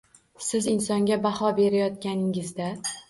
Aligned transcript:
Siz 0.45 0.69
insonga 0.71 1.17
baho 1.27 1.51
berayotganingizda 1.59 2.73